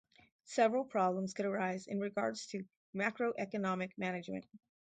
Several 0.45 0.83
problems 0.83 1.35
could 1.35 1.45
arise 1.45 1.85
in 1.85 1.99
regards 1.99 2.47
to 2.47 2.63
macroeconomic 2.95 3.91
management. 3.99 4.47